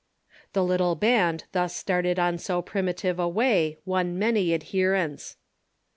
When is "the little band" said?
0.53-1.43